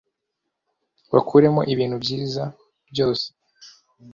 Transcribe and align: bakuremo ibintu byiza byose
bakuremo 1.13 1.61
ibintu 1.73 1.95
byiza 2.03 2.43
byose 2.91 3.27